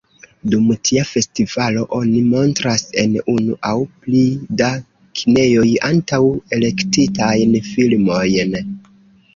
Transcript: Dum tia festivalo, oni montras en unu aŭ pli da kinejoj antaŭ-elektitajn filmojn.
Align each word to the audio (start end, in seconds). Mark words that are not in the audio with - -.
Dum 0.51 0.69
tia 0.87 1.01
festivalo, 1.09 1.83
oni 1.97 2.23
montras 2.31 2.85
en 3.03 3.13
unu 3.35 3.59
aŭ 3.73 3.75
pli 4.07 4.23
da 4.63 4.71
kinejoj 5.21 5.69
antaŭ-elektitajn 5.93 7.59
filmojn. 7.73 8.61